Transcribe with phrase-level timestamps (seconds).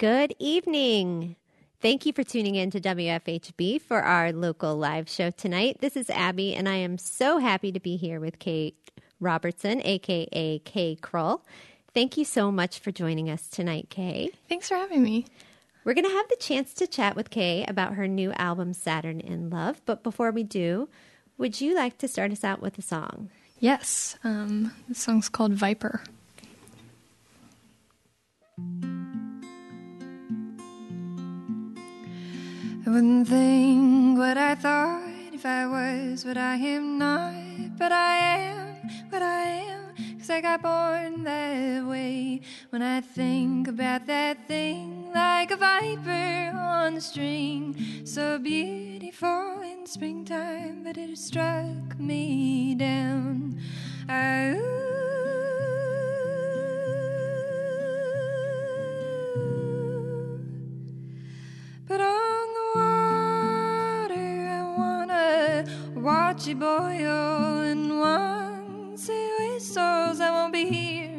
[0.00, 1.36] Good evening.
[1.82, 5.82] Thank you for tuning in to WFHB for our local live show tonight.
[5.82, 8.78] This is Abby, and I am so happy to be here with Kate
[9.20, 11.42] Robertson, aka Kay Krull.
[11.92, 14.30] Thank you so much for joining us tonight, Kay.
[14.48, 15.26] Thanks for having me.
[15.84, 19.20] We're going to have the chance to chat with Kay about her new album, Saturn
[19.20, 19.82] in Love.
[19.84, 20.88] But before we do,
[21.36, 23.28] would you like to start us out with a song?
[23.58, 24.16] Yes.
[24.24, 26.02] Um, the song's called Viper.
[32.90, 38.16] I wouldn't think what I thought if I was what I am not, but I
[38.16, 40.18] am what I am.
[40.18, 42.40] Cause I got born that way.
[42.70, 49.86] When I think about that thing, like a viper on the string, so beautiful in
[49.86, 53.56] springtime, but it struck me down.
[54.08, 55.09] I, but
[66.00, 71.09] watch it boil, oh, and once it whistles, I won't be here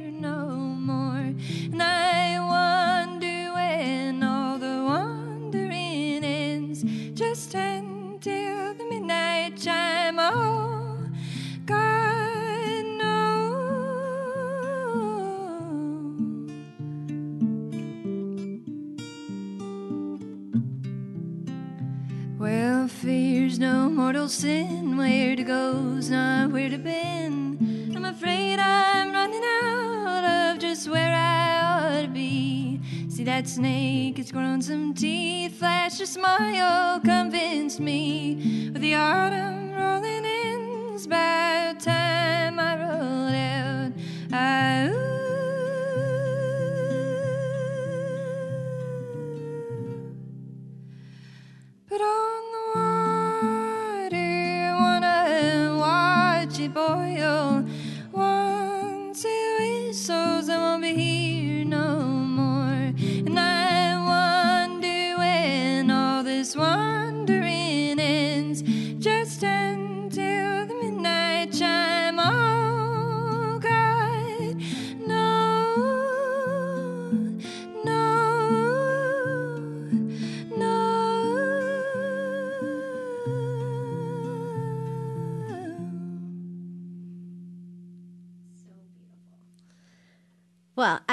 [23.02, 24.96] fear's no mortal sin.
[24.96, 27.94] Where to go's not where to been.
[27.96, 32.80] I'm afraid I'm running out of just where I ought to be.
[33.10, 35.58] See that snake, it's grown some teeth.
[35.58, 38.70] Flash a smile, convinced me.
[38.72, 42.51] With the autumn rolling in, it's about time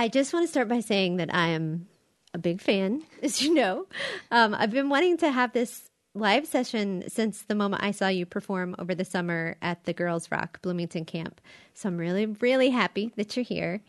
[0.08, 1.86] I just want to start by saying that I am
[2.32, 3.84] a big fan, as you know.
[4.30, 8.24] Um, I've been wanting to have this live session since the moment I saw you
[8.24, 11.42] perform over the summer at the Girls Rock Bloomington camp.
[11.74, 13.82] So I'm really, really happy that you're here.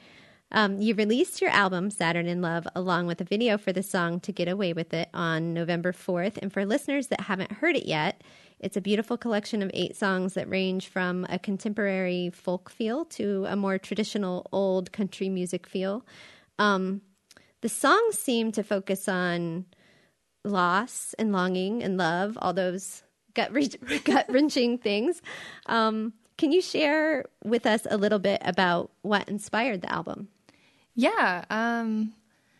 [0.52, 4.20] Um, you released your album, Saturn in Love, along with a video for the song
[4.22, 6.38] To Get Away With It on November 4th.
[6.38, 8.24] And for listeners that haven't heard it yet,
[8.60, 13.46] it's a beautiful collection of eight songs that range from a contemporary folk feel to
[13.48, 16.06] a more traditional old country music feel.
[16.58, 17.02] Um,
[17.62, 19.66] the songs seem to focus on
[20.44, 23.52] loss and longing and love, all those gut
[24.04, 25.22] gut wrenching things.
[25.68, 30.30] Um, can you share with us a little bit about what inspired the album?
[31.00, 32.12] Yeah, um,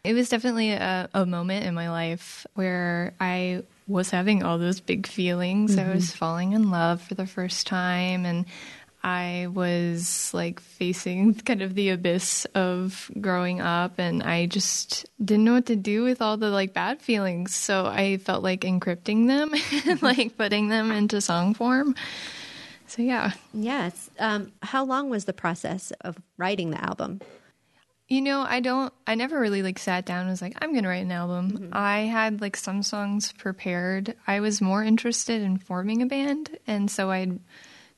[0.06, 4.80] it was definitely a, a moment in my life where I was having all those
[4.80, 5.78] big feelings.
[5.78, 8.46] I was falling in love for the first time, and
[9.04, 15.44] I was like facing kind of the abyss of growing up, and I just didn't
[15.44, 17.54] know what to do with all the like bad feelings.
[17.54, 19.54] So I felt like encrypting them
[19.86, 21.94] and like putting them into song form.
[22.88, 23.34] So yeah.
[23.54, 24.10] Yes.
[24.18, 27.20] Um, how long was the process of writing the album?
[28.10, 30.84] You know, I don't, I never really like sat down and was like, I'm going
[30.84, 31.70] to write an album.
[31.72, 34.16] I had like some songs prepared.
[34.26, 36.58] I was more interested in forming a band.
[36.66, 37.40] And so I'd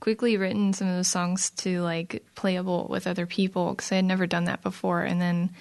[0.01, 4.05] quickly written some of those songs to like playable with other people because I had
[4.05, 5.01] never done that before.
[5.03, 5.51] And then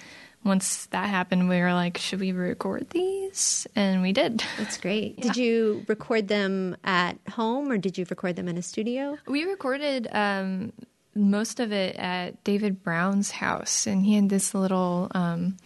[0.43, 3.67] once that happened, we were like, should we record these?
[3.75, 4.43] And we did.
[4.57, 5.21] That's great.
[5.21, 9.17] Did you record them at home or did you record them in a studio?
[9.27, 10.73] We recorded um,
[11.15, 15.57] most of it at David Brown's house, and he had this little um,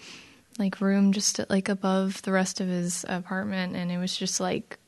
[0.57, 4.79] like room just like above the rest of his apartment, and it was just like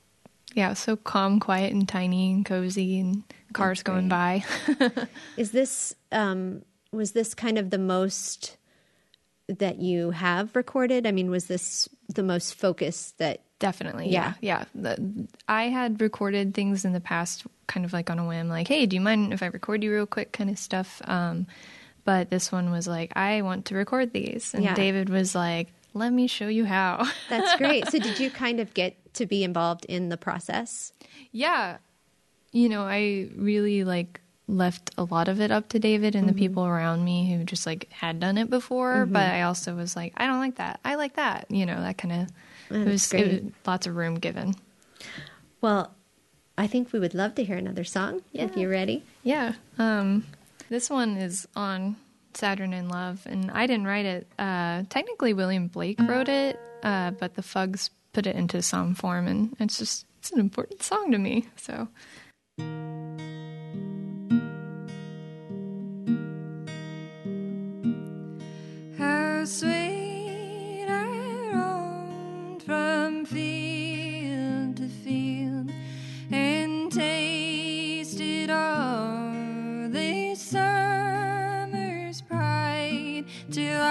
[0.53, 3.23] yeah, so calm, quiet, and tiny and cozy, and
[3.53, 4.43] cars going by.
[5.37, 8.57] Is this um, was this kind of the most
[9.47, 11.05] that you have recorded?
[11.05, 13.41] I mean, was this the most focused that?
[13.59, 14.65] Definitely, yeah, yeah.
[14.75, 18.67] The, I had recorded things in the past, kind of like on a whim, like,
[18.67, 21.01] "Hey, do you mind if I record you real quick?" kind of stuff.
[21.05, 21.47] Um,
[22.05, 24.75] but this one was like, "I want to record these," and Yeah.
[24.75, 27.07] David was like, let me show you how.
[27.29, 27.87] That's great.
[27.89, 30.93] So, did you kind of get to be involved in the process?
[31.31, 31.77] Yeah.
[32.51, 36.35] You know, I really like left a lot of it up to David and mm-hmm.
[36.35, 39.13] the people around me who just like had done it before, mm-hmm.
[39.13, 40.79] but I also was like, I don't like that.
[40.85, 41.47] I like that.
[41.49, 42.27] You know, that kind of
[42.69, 44.55] it was, it was lots of room given.
[45.61, 45.93] Well,
[46.57, 48.43] I think we would love to hear another song yeah.
[48.43, 49.03] if you're ready.
[49.23, 49.53] Yeah.
[49.77, 50.25] Um,
[50.69, 51.95] this one is on
[52.33, 54.27] Saturn in Love, and I didn't write it.
[54.37, 59.27] Uh, technically, William Blake wrote it, uh, but the Fugs put it into song form,
[59.27, 61.45] and it's just it's an important song to me.
[61.55, 61.87] So.
[68.97, 69.86] How sweet
[83.49, 83.86] pride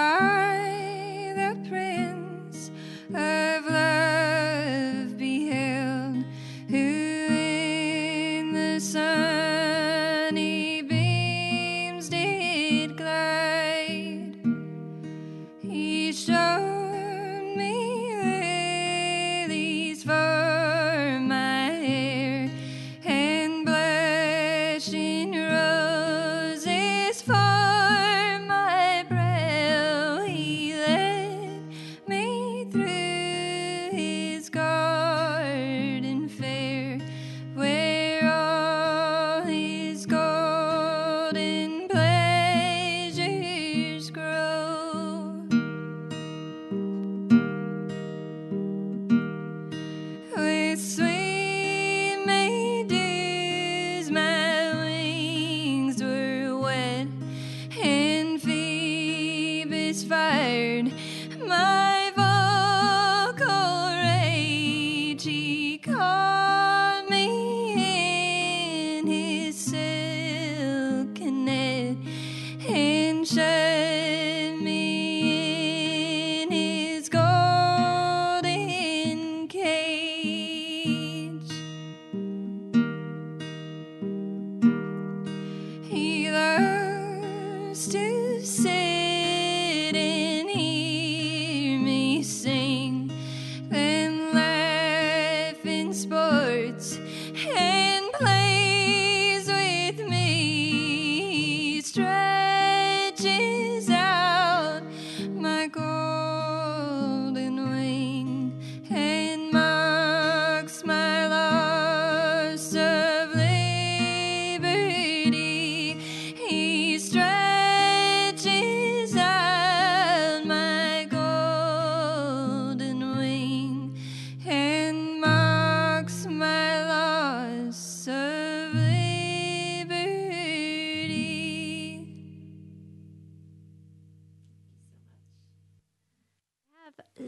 [87.85, 88.86] to sit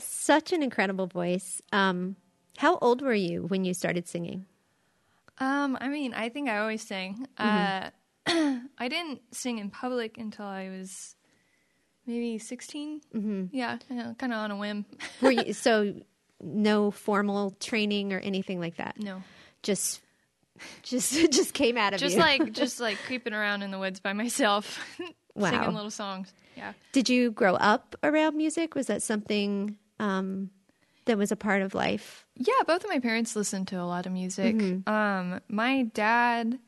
[0.03, 1.61] such an incredible voice.
[1.71, 2.15] Um,
[2.57, 4.45] how old were you when you started singing?
[5.37, 7.25] Um, I mean, I think I always sang.
[7.37, 7.89] Uh,
[8.27, 11.15] I didn't sing in public until I was
[12.05, 13.01] maybe 16.
[13.15, 13.43] Mm-hmm.
[13.55, 13.77] Yeah,
[14.17, 14.85] kind of on a whim.
[15.21, 15.93] Were you so
[16.41, 18.99] no formal training or anything like that?
[18.99, 19.23] no,
[19.63, 20.01] Just
[20.83, 22.21] just just came out of just you.
[22.21, 24.79] like just like creeping around in the woods by myself,
[25.35, 25.51] Wow.
[25.51, 26.33] singing little songs.
[26.57, 26.73] Yeah.
[26.91, 28.75] Did you grow up around music?
[28.75, 30.49] Was that something um,
[31.05, 32.25] that was a part of life?
[32.35, 34.55] Yeah, both of my parents listened to a lot of music.
[34.87, 36.59] Um, my dad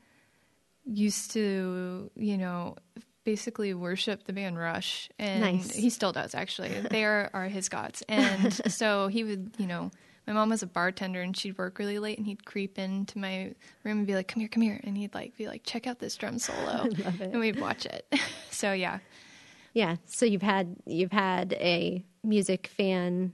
[0.84, 2.76] used to, you know,
[3.24, 5.72] basically worship the band Rush, and Nice.
[5.74, 6.70] he still does actually.
[6.90, 9.90] they are, are his gods, and so he would, you know.
[10.24, 13.54] My mom was a bartender and she'd work really late and he'd creep into my
[13.82, 15.98] room and be like, "Come here, come here," and he'd like be like, "Check out
[15.98, 16.88] this drum solo,"
[17.20, 18.06] and we'd watch it.
[18.48, 19.00] so yeah,
[19.74, 19.96] Yeah.
[20.06, 23.32] So you've had you've had a music fan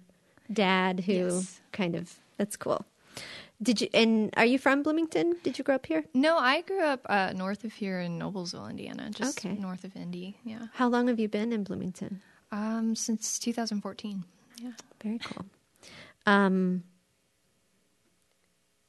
[0.53, 1.61] dad who Yes.
[1.73, 2.85] kind of that's cool.
[3.61, 5.37] Did you and are you from Bloomington?
[5.43, 6.05] Did you grow up here?
[6.15, 9.55] no, I grew up uh, north of here in Noblesville, Indiana, just Okay.
[9.59, 10.37] north of Indy.
[10.45, 12.23] Yeah, How long have you been in Bloomington?
[12.53, 14.25] um, since 2014.
[14.63, 14.71] Yeah.
[15.03, 15.45] Very cool.
[16.27, 16.85] Um,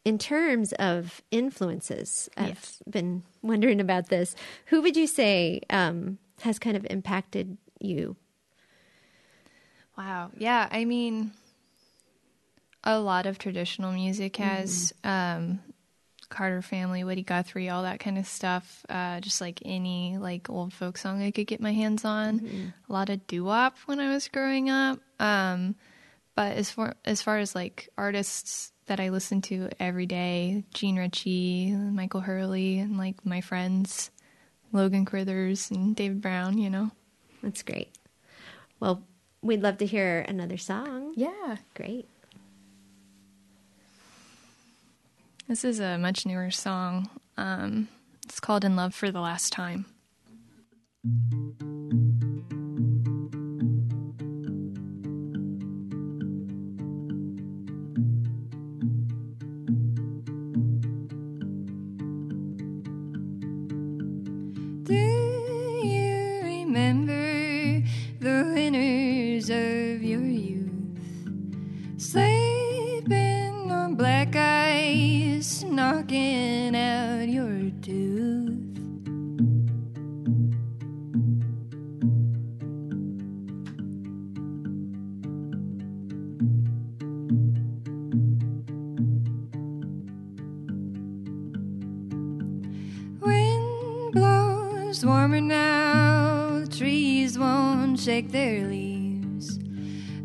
[0.06, 2.84] in terms of influences, I've Yes.
[2.90, 4.36] been wondering about this.
[4.68, 8.16] Who would you say um, has kind of impacted you?
[10.00, 10.32] Wow.
[10.38, 10.66] Yeah.
[10.72, 11.32] I mean,
[12.86, 15.60] a lot of traditional music has um,
[16.30, 18.86] Carter Family, Woody Guthrie, all that kind of stuff.
[18.88, 22.40] Uh, just like any like old folk song I could get my hands on.
[22.90, 25.00] A lot of doo wop when I was growing up.
[25.20, 25.76] Um,
[26.34, 30.98] but as far as far as like artists that I listen to every day, Jean
[30.98, 34.12] Ritchie, Michael Hurley, and like my friends,
[34.72, 36.90] Logan Crithers and David Brown, you know.
[37.44, 37.90] That's great.
[38.80, 39.04] Well,
[39.42, 41.14] we'd love to hear another song.
[41.16, 41.58] Yeah.
[41.76, 42.08] Great.
[45.48, 47.10] This is a much newer song.
[47.36, 47.88] Um,
[48.24, 49.86] it's called In Love for the Last Time.
[95.02, 99.58] Blows warmer now, the trees won't shake their leaves.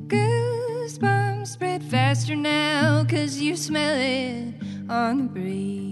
[0.07, 4.55] Goosebumps spread faster now, cause you smell it
[4.89, 5.84] on the breeze.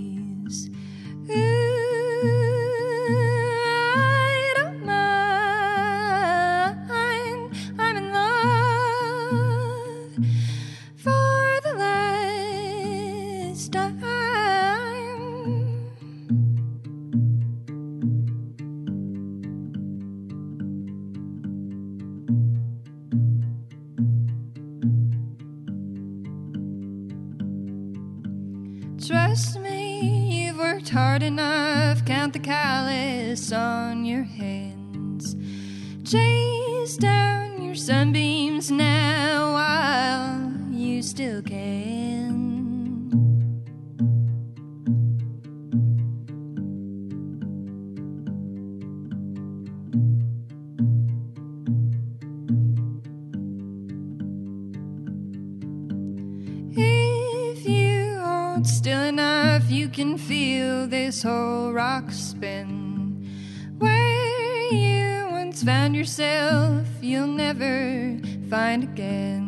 [30.02, 32.04] You've worked hard enough.
[32.04, 35.36] Count the callus on your hands.
[36.04, 42.11] Chase down your sunbeams now while you still can.
[61.22, 63.28] Whole rock spin.
[63.78, 69.41] Where you once found yourself, you'll never find again.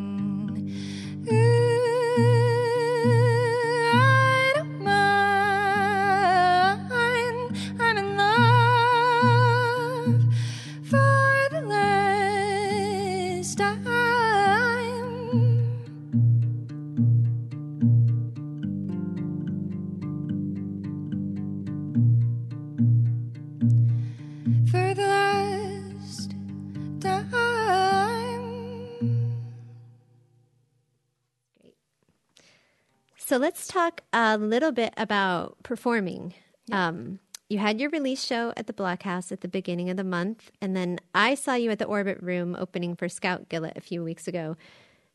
[33.74, 36.32] Talk a little bit about performing.
[36.70, 40.50] Um, you had your release show at the Blockhouse at the beginning of the month,
[40.60, 44.02] and then I saw you at the Orbit Room opening for Scout Gillett a few
[44.04, 44.56] weeks ago.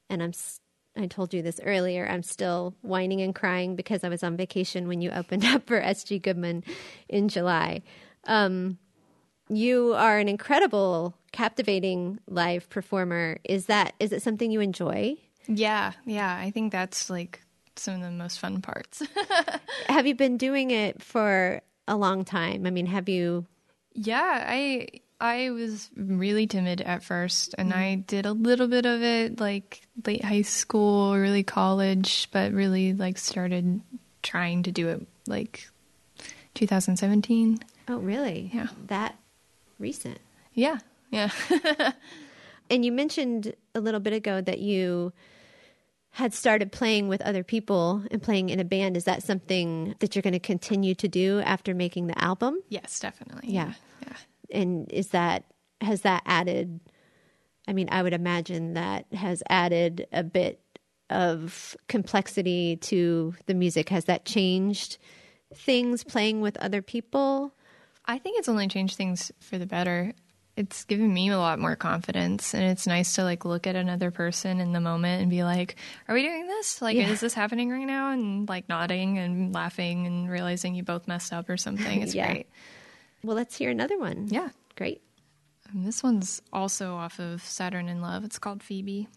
[0.09, 0.33] And I'm,
[0.97, 2.05] I told you this earlier.
[2.07, 5.79] I'm still whining and crying because I was on vacation when you opened up for
[5.79, 6.19] S.G.
[6.19, 6.63] Goodman
[7.07, 7.81] in July.
[8.25, 8.77] Um,
[9.47, 13.39] you are an incredible, captivating live performer.
[13.45, 15.15] Is that is it something you enjoy?
[15.47, 16.37] Yeah, yeah.
[16.37, 17.41] I think that's like
[17.79, 19.01] some of the most fun parts.
[19.87, 22.65] Have you been doing it for a long time?
[22.65, 23.45] I mean, have you?
[23.93, 24.87] yeah, I
[25.19, 28.01] I was really timid at first and I mm-hmm.
[28.01, 33.17] did a little bit of it like late high school, early college, but really like
[33.17, 33.81] started
[34.21, 35.67] trying to do it like
[36.53, 37.59] 2017.
[37.89, 38.51] Oh, really?
[38.53, 38.67] Yeah.
[38.87, 39.17] That
[39.79, 40.19] recent.
[40.53, 40.77] Yeah.
[41.11, 41.31] Yeah.
[42.69, 45.11] And you mentioned a little bit ago that you
[46.19, 48.97] had started playing with other people and playing in a band.
[48.97, 52.59] Is that something that you're going to continue to do after making the album?
[52.67, 53.49] yes, definitely.
[53.53, 53.73] Yeah.
[54.01, 54.15] Yeah.
[54.51, 55.45] And is that
[55.79, 56.81] has that added?
[57.69, 60.61] I mean, I would imagine that has added a bit
[61.09, 63.87] of complexity to the music.
[63.87, 64.97] Has that changed
[65.55, 67.53] things playing with other people?
[68.05, 70.13] I think it's only changed things for the better.
[70.59, 74.11] It's given me a lot more confidence, and it's nice to like look at another
[74.11, 75.77] person in the moment and be like,
[76.09, 76.81] "Are we doing this?
[76.81, 77.07] Like, Yeah.
[77.07, 81.31] is this happening right now?" And like nodding and laughing and realizing you both messed
[81.31, 82.01] up or something.
[82.01, 82.29] It's Yeah.
[82.29, 82.47] great.
[83.23, 84.27] Well, let's hear another one.
[84.29, 84.49] Yeah.
[84.75, 85.01] Great.
[85.71, 88.25] And this one's also off of Saturn in Love.
[88.25, 89.07] It's called Phoebe.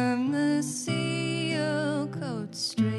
[0.00, 2.89] From the seal coat street.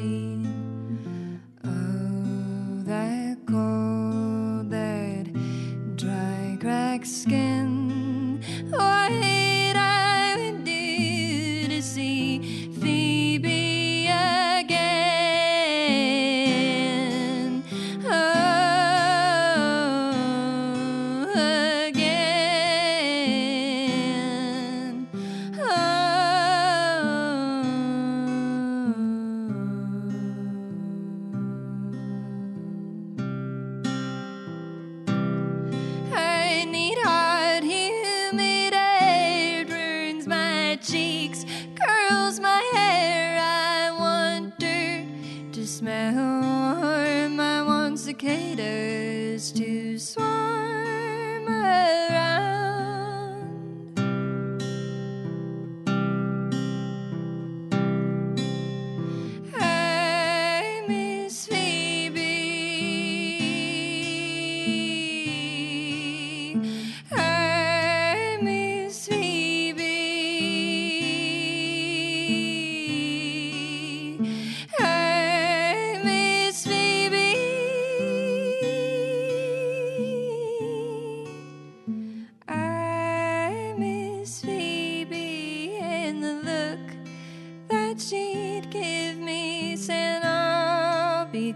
[48.12, 50.71] Cicadas to swarm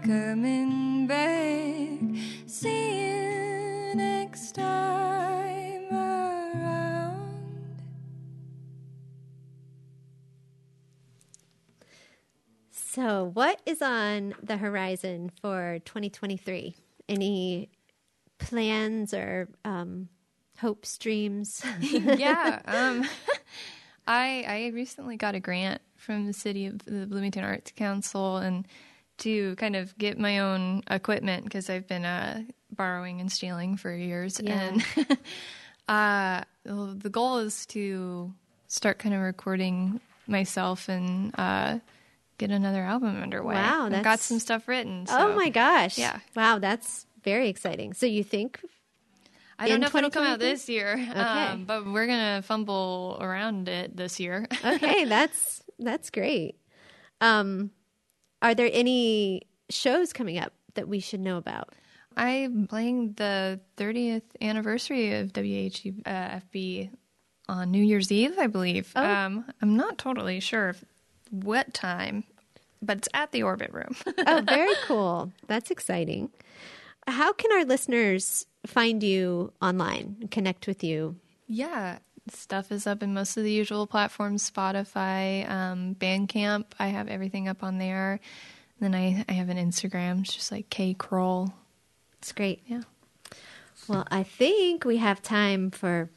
[0.07, 1.99] coming back.
[2.45, 7.81] See you next time around.
[12.71, 16.73] So, what is on the horizon for 2023?
[17.09, 17.69] Any
[18.37, 20.07] plans or um,
[20.59, 21.65] hopes, dreams?
[21.81, 22.61] yeah.
[22.63, 23.05] Um,
[24.07, 28.65] I I recently got a grant from the city of the Bloomington Arts Council and
[29.19, 33.93] to kind of get my own equipment because I've been uh, borrowing and stealing for
[33.93, 34.39] years.
[34.43, 34.71] Yeah.
[34.97, 35.17] And
[35.87, 38.33] uh, the goal is to
[38.67, 41.79] start kind of recording myself and uh,
[42.37, 43.55] get another album underway.
[43.55, 45.05] Wow, I've got some stuff written.
[45.09, 45.97] oh my gosh.
[45.97, 46.19] yeah.
[46.35, 47.93] Wow, that's very exciting.
[47.93, 48.59] So, you think
[49.59, 53.67] I don't know if it'll come out this year, um, but we're gonna fumble around
[53.69, 54.47] it this year.
[54.63, 56.55] okay, that's that's great.
[57.21, 57.71] Um,
[58.41, 61.73] are there any shows coming up that we should know about?
[62.15, 66.89] I'm playing the 30th anniversary of WHFB
[67.47, 68.91] on New Year's Eve, I believe.
[68.95, 69.03] Oh.
[69.05, 70.75] Um, I'm not totally sure
[71.29, 72.23] what time,
[72.81, 73.95] but it's at the Orbit Room.
[74.25, 75.31] Oh, very cool.
[75.47, 76.31] That's exciting.
[77.07, 81.15] How can our listeners find you online and connect with you?
[81.47, 81.99] yeah,
[82.31, 86.65] stuff is up in most of the usual platforms Spotify, um, Bandcamp.
[86.79, 88.19] I have everything up on there.
[88.79, 90.21] then I, I have an Instagram.
[90.21, 91.51] It's just like K Krull.
[92.19, 92.61] It's great.
[92.67, 92.81] Yeah.
[93.87, 96.09] Well, I think we have time for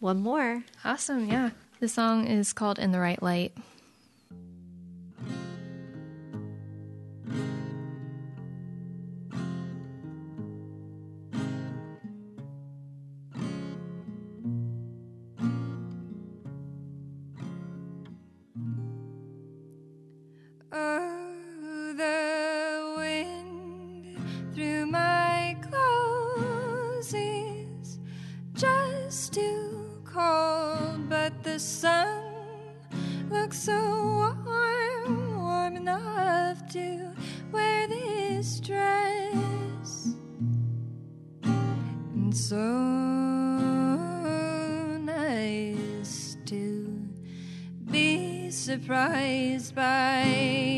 [0.00, 0.64] one more.
[0.84, 1.28] Awesome.
[1.28, 1.50] Yeah.
[1.80, 3.56] The song is called In the Right Light.
[33.56, 33.72] So
[34.44, 37.10] warm, warm enough to
[37.50, 40.14] wear this dress.
[41.42, 42.62] And so
[44.98, 47.08] nice to
[47.90, 50.75] be surprised by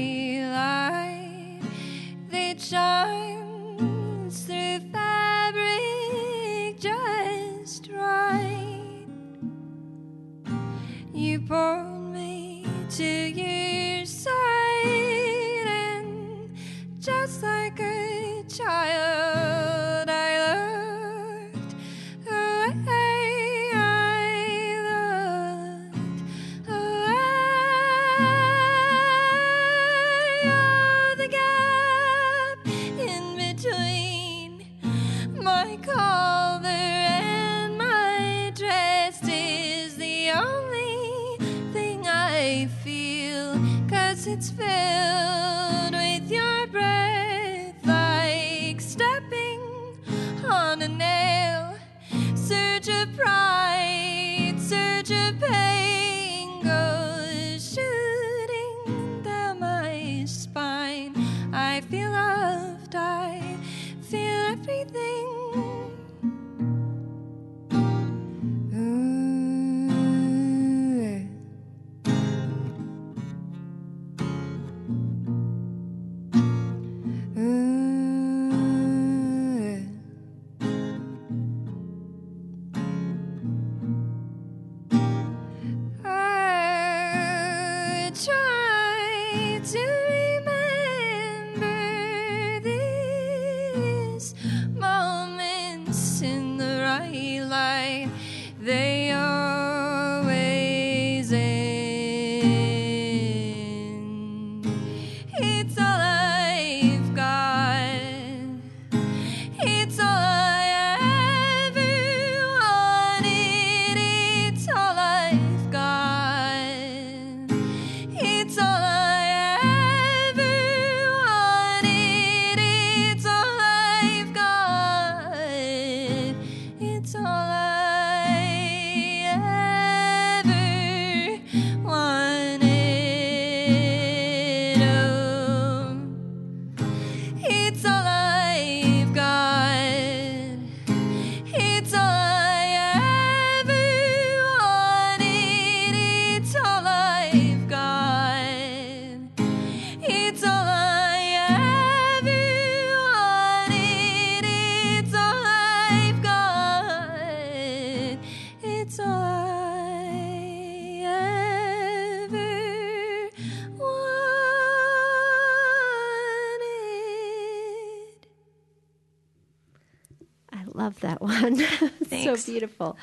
[171.03, 171.57] love that one.
[172.25, 172.97] so beautiful.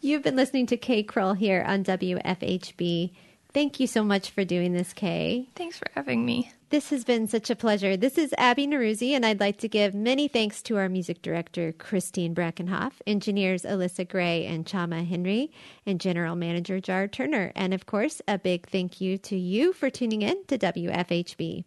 [0.00, 3.12] You've been listening to Kay Krull here on WFHB.
[3.52, 5.48] Thank you so much for doing this, Kay.
[5.54, 6.52] Thanks for having me.
[6.70, 7.96] This has been such a pleasure.
[7.96, 11.70] This is Abby Noroozi, and I'd like to give many thanks to our music director,
[11.72, 15.52] Christine Brackenhoff, engineers Alyssa Gray and Chama Henry,
[15.86, 17.52] and general manager Jar Turner.
[17.54, 21.64] And of course, a big thank you to you for tuning in to WFHB.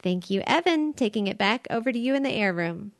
[0.00, 0.92] Thank you, Evan.
[0.92, 2.92] Taking it back over to you in the air room.